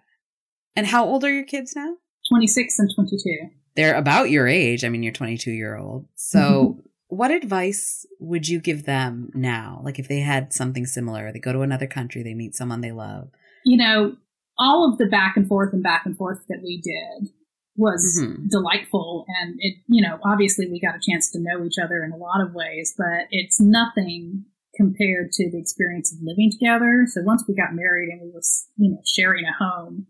And 0.75 0.87
how 0.87 1.05
old 1.05 1.23
are 1.23 1.31
your 1.31 1.45
kids 1.45 1.75
now? 1.75 1.95
26 2.29 2.79
and 2.79 2.89
22. 2.95 3.49
They're 3.75 3.95
about 3.95 4.31
your 4.31 4.47
age. 4.47 4.83
I 4.83 4.89
mean, 4.89 5.03
you're 5.03 5.13
22 5.13 5.51
year 5.51 5.77
old. 5.77 6.07
So 6.15 6.39
Mm-hmm. 6.39 6.79
what 7.09 7.31
advice 7.31 8.05
would 8.19 8.47
you 8.47 8.59
give 8.59 8.85
them 8.85 9.29
now? 9.35 9.81
Like 9.83 9.99
if 9.99 10.07
they 10.07 10.19
had 10.19 10.51
something 10.53 10.85
similar, 10.87 11.31
they 11.31 11.39
go 11.39 11.53
to 11.53 11.61
another 11.61 11.87
country, 11.87 12.23
they 12.23 12.33
meet 12.33 12.55
someone 12.55 12.81
they 12.81 12.91
love. 12.91 13.29
You 13.63 13.77
know, 13.77 14.15
all 14.57 14.91
of 14.91 14.97
the 14.97 15.05
back 15.05 15.37
and 15.37 15.47
forth 15.47 15.71
and 15.73 15.83
back 15.83 16.03
and 16.05 16.17
forth 16.17 16.39
that 16.49 16.61
we 16.63 16.81
did 16.81 17.29
was 17.77 18.19
Mhm. 18.21 18.49
delightful. 18.49 19.25
And 19.41 19.55
it, 19.59 19.77
you 19.87 20.01
know, 20.01 20.19
obviously 20.25 20.67
we 20.69 20.79
got 20.79 20.95
a 20.95 20.99
chance 21.01 21.29
to 21.31 21.39
know 21.39 21.63
each 21.63 21.77
other 21.81 22.03
in 22.03 22.11
a 22.11 22.17
lot 22.17 22.41
of 22.41 22.53
ways, 22.53 22.93
but 22.97 23.27
it's 23.31 23.59
nothing 23.61 24.45
compared 24.75 25.31
to 25.33 25.49
the 25.49 25.57
experience 25.59 26.11
of 26.13 26.19
living 26.21 26.51
together. 26.51 27.05
So 27.07 27.21
once 27.23 27.43
we 27.47 27.55
got 27.55 27.73
married 27.73 28.09
and 28.09 28.21
we 28.21 28.29
were, 28.31 28.41
you 28.77 28.91
know, 28.91 29.01
sharing 29.05 29.45
a 29.45 29.53
home, 29.53 30.07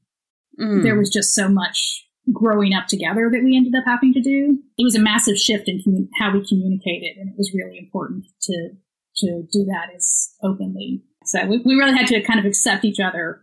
Mm. 0.59 0.81
there 0.83 0.95
was 0.97 1.09
just 1.09 1.33
so 1.35 1.47
much 1.49 2.09
growing 2.33 2.73
up 2.73 2.87
together 2.87 3.29
that 3.31 3.43
we 3.43 3.55
ended 3.55 3.75
up 3.75 3.85
having 3.85 4.11
to 4.13 4.19
do. 4.21 4.59
It 4.77 4.83
was 4.83 4.95
a 4.95 4.99
massive 5.01 5.37
shift 5.37 5.69
in 5.69 5.79
commu- 5.79 6.09
how 6.19 6.33
we 6.33 6.45
communicated, 6.45 7.15
and 7.17 7.29
it 7.29 7.35
was 7.37 7.53
really 7.53 7.77
important 7.77 8.25
to 8.41 8.71
to 9.19 9.47
do 9.51 9.65
that 9.65 9.89
as 9.95 10.35
openly. 10.43 11.01
So 11.25 11.43
we, 11.47 11.57
we 11.65 11.73
really 11.73 11.97
had 11.97 12.05
to 12.07 12.21
kind 12.21 12.39
of 12.39 12.45
accept 12.45 12.85
each 12.85 12.99
other 12.99 13.41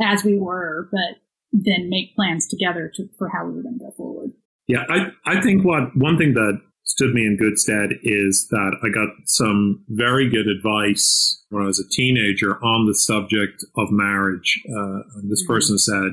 as 0.00 0.24
we 0.24 0.36
were, 0.38 0.88
but 0.90 1.18
then 1.52 1.88
make 1.88 2.14
plans 2.14 2.46
together 2.46 2.90
to, 2.94 3.08
for 3.18 3.28
how 3.28 3.46
we 3.46 3.52
were 3.52 3.62
going 3.62 3.78
to 3.78 3.84
go 3.84 3.90
forward. 3.96 4.30
Yeah, 4.66 4.84
I, 4.88 5.08
I 5.24 5.40
think 5.40 5.64
what 5.64 5.96
one 5.96 6.18
thing 6.18 6.34
that 6.34 6.60
stood 6.84 7.14
me 7.14 7.22
in 7.22 7.36
good 7.36 7.58
stead 7.58 7.90
is 8.02 8.48
that 8.50 8.76
I 8.82 8.88
got 8.88 9.08
some 9.26 9.84
very 9.88 10.28
good 10.28 10.46
advice 10.46 11.44
when 11.50 11.62
I 11.62 11.66
was 11.66 11.78
a 11.78 11.88
teenager 11.88 12.62
on 12.64 12.86
the 12.86 12.94
subject 12.94 13.64
of 13.76 13.90
marriage. 13.90 14.60
Uh, 14.68 15.00
this 15.28 15.44
person 15.46 15.78
said, 15.78 16.12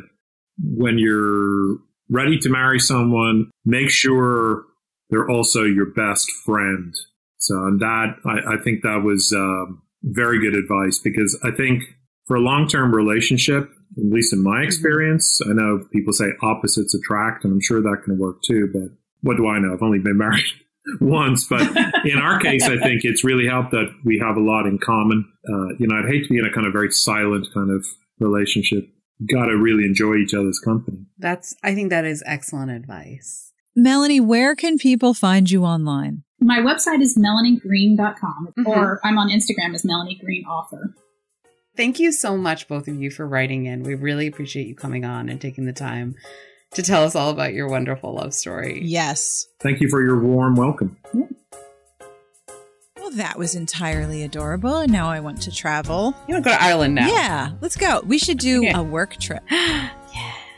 when 0.62 0.98
you're 0.98 1.78
ready 2.10 2.38
to 2.40 2.50
marry 2.50 2.80
someone, 2.80 3.50
make 3.66 3.90
sure 3.90 4.64
they're 5.10 5.30
also 5.30 5.64
your 5.64 5.92
best 5.92 6.30
friend. 6.46 6.94
So, 7.38 7.56
and 7.66 7.80
that, 7.80 8.16
I, 8.26 8.56
I 8.56 8.64
think 8.64 8.82
that 8.82 9.02
was 9.04 9.34
um, 9.36 9.82
very 10.04 10.40
good 10.40 10.56
advice 10.56 11.00
because 11.00 11.40
I 11.44 11.52
think 11.52 11.84
for 12.26 12.36
a 12.36 12.42
long 12.42 12.68
term 12.68 12.94
relationship, 12.94 13.70
at 13.98 14.04
least 14.12 14.34
in 14.34 14.44
my 14.44 14.62
experience, 14.62 15.40
I 15.50 15.54
know 15.54 15.86
people 15.94 16.14
say 16.14 16.26
opposites 16.42 16.94
attract, 16.94 17.44
and 17.46 17.54
I'm 17.54 17.62
sure 17.62 17.82
that 17.82 18.02
can 18.04 18.18
work 18.18 18.42
too, 18.44 18.70
but 18.74 18.90
what 19.22 19.38
do 19.38 19.48
I 19.48 19.60
know? 19.60 19.74
I've 19.74 19.82
only 19.82 20.00
been 20.00 20.18
married 20.26 20.46
once, 21.02 21.46
but 21.50 21.62
in 22.06 22.18
our 22.18 22.40
case, 22.40 22.64
I 22.68 22.78
think 22.78 23.04
it's 23.04 23.24
really 23.24 23.48
helped 23.48 23.72
that 23.72 23.88
we 24.04 24.20
have 24.20 24.36
a 24.38 24.42
lot 24.42 24.66
in 24.68 24.78
common. 24.80 25.26
Uh, 25.48 25.76
you 25.80 25.88
know, 25.88 25.96
I'd 25.96 26.10
hate 26.10 26.24
to 26.24 26.30
be 26.30 26.38
in 26.40 26.46
a 26.46 26.52
kind 26.54 26.68
of 26.68 26.74
very 26.74 26.92
silent 26.92 27.48
kind 27.54 27.72
of 27.72 27.86
relationship. 28.20 28.88
Got 29.32 29.46
to 29.46 29.56
really 29.58 29.86
enjoy 29.86 30.16
each 30.16 30.34
other's 30.34 30.60
company. 30.60 30.98
That's, 31.18 31.56
I 31.64 31.74
think 31.74 31.90
that 31.90 32.04
is 32.06 32.22
excellent 32.26 32.72
advice. 32.72 33.54
Melanie, 33.76 34.20
where 34.20 34.56
can 34.56 34.78
people 34.78 35.14
find 35.14 35.50
you 35.50 35.64
online? 35.64 36.24
My 36.42 36.60
website 36.60 37.02
is 37.02 37.18
melaniegreene.com, 37.18 38.54
Mhm. 38.60 38.66
or 38.68 39.00
I'm 39.04 39.18
on 39.18 39.30
Instagram 39.30 39.74
as 39.74 39.86
Melanie 39.86 40.20
Greene 40.24 40.46
Author. 40.46 40.94
Thank 41.76 42.00
you 42.00 42.12
so 42.12 42.38
much, 42.38 42.68
both 42.68 42.88
of 42.88 42.96
you, 42.96 43.12
for 43.12 43.28
writing 43.28 43.66
in. 43.66 43.84
We 43.84 43.96
really 43.96 44.28
appreciate 44.28 44.68
you 44.68 44.76
coming 44.76 45.04
on 45.06 45.30
and 45.30 45.40
taking 45.42 45.66
the 45.66 45.74
time 45.74 46.16
to 46.74 46.82
tell 46.82 47.04
us 47.04 47.16
all 47.16 47.30
about 47.30 47.54
your 47.54 47.68
wonderful 47.68 48.14
love 48.16 48.34
story. 48.34 48.82
Yes. 48.84 49.48
Thank 49.62 49.82
you 49.82 49.90
for 49.90 50.02
your 50.04 50.20
warm 50.20 50.56
welcome. 50.56 50.98
Well, 52.98 53.12
that 53.14 53.38
was 53.38 53.56
entirely 53.56 54.24
adorable. 54.24 54.78
And 54.78 54.92
now 54.92 55.10
I 55.10 55.20
want 55.20 55.42
to 55.44 55.52
travel. 55.52 56.16
You 56.28 56.34
want 56.36 56.44
to 56.46 56.50
go 56.50 56.56
to 56.56 56.62
Ireland 56.64 56.96
now? 56.96 57.08
Yeah, 57.08 57.52
let's 57.62 57.76
go. 57.76 58.02
We 58.06 58.18
should 58.18 58.40
do 58.40 58.60
Okay. 58.66 58.72
a 58.74 58.82
work 58.82 59.18
trip. 59.20 59.44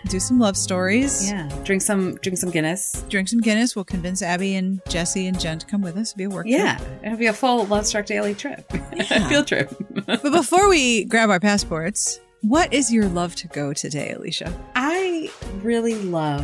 Do 0.06 0.20
some 0.20 0.40
love 0.40 0.56
stories. 0.56 1.30
Yeah. 1.30 1.50
Drink 1.64 1.82
some 1.82 2.16
drink 2.18 2.38
some 2.38 2.50
Guinness. 2.50 3.04
Drink 3.10 3.28
some 3.28 3.42
Guinness. 3.42 3.76
We'll 3.76 3.86
convince 3.86 4.22
Abby 4.22 4.56
and 4.56 4.80
Jesse 4.88 5.28
and 5.28 5.40
Jen 5.40 5.60
to 5.60 5.66
come 5.66 5.82
with 5.82 5.98
us. 5.98 6.12
It'll 6.12 6.18
be 6.18 6.24
a 6.26 6.30
work 6.30 6.46
Yeah. 6.48 6.78
trip. 6.78 6.90
It'll 7.04 7.18
be 7.18 7.26
a 7.28 7.34
full 7.34 7.66
Love 7.66 7.86
Struck 7.86 8.06
Daily 8.06 8.34
trip. 8.36 8.72
Yeah. 8.96 9.28
Field 9.30 9.48
trip. 9.48 9.74
But 10.06 10.24
before 10.24 10.70
we 10.70 11.04
grab 11.06 11.30
our 11.30 11.40
passports, 11.40 12.20
what 12.42 12.72
is 12.74 12.92
your 12.94 13.06
love 13.10 13.36
to 13.36 13.48
go 13.50 13.74
today, 13.74 14.16
Alisha? 14.18 14.52
I 14.76 15.30
really 15.62 15.96
love 15.96 16.44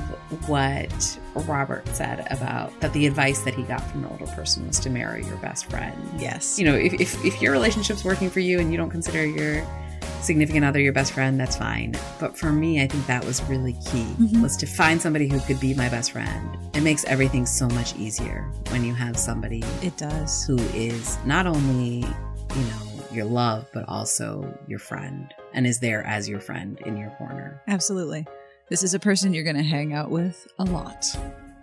what 0.50 1.20
Robert 1.48 1.88
said 1.96 2.28
about 2.32 2.78
that 2.82 2.92
the 2.94 3.08
advice 3.08 3.40
that 3.44 3.54
he 3.54 3.64
got 3.64 3.82
from 3.90 4.04
an 4.04 4.12
older 4.12 4.26
person 4.34 4.68
was 4.68 4.80
to 4.82 4.90
marry 4.90 5.24
your 5.26 5.38
best 5.38 5.70
friend. 5.70 5.96
Yes. 6.20 6.60
You 6.60 6.66
know, 6.66 6.76
if, 6.76 6.94
if, 6.94 7.24
if 7.26 7.42
your 7.42 7.52
relationship's 7.54 8.04
working 8.04 8.30
for 8.30 8.40
you 8.40 8.60
and 8.60 8.72
you 8.72 8.78
don't 8.78 8.90
consider 8.90 9.26
your 9.26 9.66
significant 10.24 10.66
other 10.66 10.80
your 10.80 10.94
best 10.94 11.12
friend, 11.14 11.40
that's 11.40 11.56
fine. 11.56 11.96
But 12.20 12.38
for 12.38 12.52
me, 12.52 12.82
I 12.82 12.88
think 12.88 13.06
that 13.08 13.24
was 13.26 13.42
really 13.44 13.74
key 13.74 14.06
Mhm. 14.20 14.42
was 14.42 14.56
to 14.58 14.66
find 14.66 15.02
somebody 15.02 15.28
who 15.28 15.40
could 15.42 15.60
be 15.60 15.74
my 15.74 15.90
best 15.90 16.12
friend. 16.12 16.58
It 16.74 16.82
makes 16.84 17.04
everything 17.06 17.46
so 17.46 17.68
much 17.70 17.96
easier 17.98 18.46
when 18.70 18.84
you 18.84 18.94
have 18.94 19.18
somebody 19.18 19.64
It 19.82 19.98
does. 19.98 20.46
who 20.46 20.58
is 20.74 21.18
not 21.26 21.46
only, 21.48 21.98
you 22.56 22.62
know, 22.62 23.04
your 23.12 23.26
love, 23.26 23.68
but 23.74 23.86
also 23.88 24.52
your 24.68 24.80
friend 24.80 25.32
and 25.54 25.68
is 25.68 25.80
there 25.80 26.04
as 26.08 26.28
your 26.28 26.40
friend 26.40 26.80
in 26.86 26.98
your 26.98 27.10
corner. 27.12 27.62
Absolutely. 27.68 28.26
This 28.70 28.82
is 28.82 28.94
a 28.96 29.00
person 29.00 29.34
you're 29.34 29.44
going 29.44 29.56
to 29.58 29.62
hang 29.62 29.94
out 29.94 30.10
with 30.10 30.48
a 30.58 30.64
lot. 30.66 31.06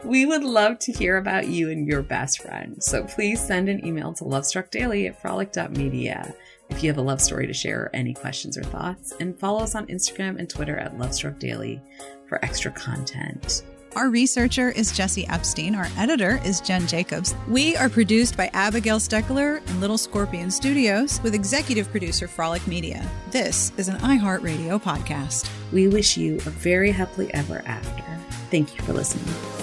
We 0.04 0.24
would 0.26 0.44
love 0.44 0.78
to 0.80 0.92
hear 0.92 1.16
about 1.18 1.48
you 1.48 1.70
and 1.70 1.86
your 1.86 2.02
best 2.02 2.40
friend. 2.40 2.76
So 2.82 3.04
please 3.04 3.40
send 3.40 3.68
an 3.68 3.84
email 3.84 4.12
to 4.14 4.24
lovestruckdaily 4.24 5.08
at 5.08 5.20
frolic.media 5.20 6.34
if 6.70 6.82
you 6.82 6.88
have 6.88 6.98
a 6.98 7.02
love 7.02 7.20
story 7.20 7.46
to 7.46 7.52
share 7.52 7.82
or 7.82 7.90
any 7.94 8.14
questions 8.14 8.56
or 8.56 8.62
thoughts. 8.62 9.12
And 9.20 9.38
follow 9.38 9.60
us 9.60 9.74
on 9.74 9.86
Instagram 9.86 10.38
and 10.38 10.48
Twitter 10.48 10.76
at 10.76 10.96
lovestruckdaily 10.96 11.80
for 12.28 12.44
extra 12.44 12.70
content. 12.70 13.64
Our 13.96 14.08
researcher 14.08 14.70
is 14.70 14.92
Jesse 14.92 15.26
Epstein. 15.26 15.74
Our 15.74 15.88
editor 15.96 16.40
is 16.44 16.60
Jen 16.60 16.86
Jacobs. 16.86 17.34
We 17.48 17.76
are 17.76 17.88
produced 17.88 18.36
by 18.36 18.48
Abigail 18.52 19.00
Steckler 19.00 19.58
and 19.68 19.80
Little 19.80 19.98
Scorpion 19.98 20.48
Studios 20.50 21.20
with 21.24 21.34
executive 21.34 21.90
producer 21.90 22.28
Frolic 22.28 22.64
Media. 22.68 23.04
This 23.32 23.72
is 23.76 23.88
an 23.88 23.96
iHeartRadio 23.96 24.80
podcast. 24.80 25.50
We 25.72 25.88
wish 25.88 26.16
you 26.16 26.36
a 26.36 26.50
very 26.50 26.92
happily 26.92 27.34
ever 27.34 27.62
after. 27.66 28.04
Thank 28.50 28.76
you 28.76 28.82
for 28.84 28.92
listening. 28.92 29.59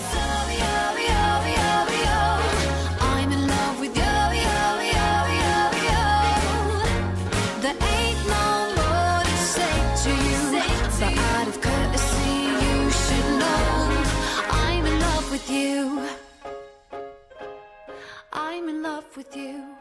With 15.38 15.52
you. 15.52 16.02
I'm 18.34 18.70
in 18.70 18.82
love 18.82 19.06
with 19.16 19.36
you. 19.36 19.77